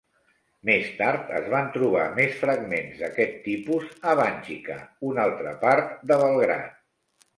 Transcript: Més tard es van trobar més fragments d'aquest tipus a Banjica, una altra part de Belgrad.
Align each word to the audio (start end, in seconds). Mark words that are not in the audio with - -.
Més 0.67 0.87
tard 1.01 1.27
es 1.39 1.49
van 1.55 1.67
trobar 1.75 2.05
més 2.15 2.39
fragments 2.45 3.03
d'aquest 3.03 3.37
tipus 3.45 3.93
a 4.13 4.19
Banjica, 4.23 4.79
una 5.11 5.27
altra 5.29 5.55
part 5.67 5.97
de 6.13 6.23
Belgrad. 6.25 6.79